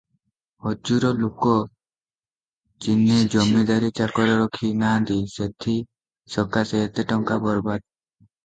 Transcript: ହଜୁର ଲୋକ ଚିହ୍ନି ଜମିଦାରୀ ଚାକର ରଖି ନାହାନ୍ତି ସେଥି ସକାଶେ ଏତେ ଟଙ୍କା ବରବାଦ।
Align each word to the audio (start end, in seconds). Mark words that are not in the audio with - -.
ହଜୁର 0.67 1.09
ଲୋକ 1.17 1.51
ଚିହ୍ନି 2.85 3.19
ଜମିଦାରୀ 3.35 3.91
ଚାକର 4.01 4.39
ରଖି 4.41 4.73
ନାହାନ୍ତି 4.81 5.21
ସେଥି 5.37 5.77
ସକାଶେ 6.39 6.83
ଏତେ 6.89 7.07
ଟଙ୍କା 7.13 7.43
ବରବାଦ। 7.49 7.89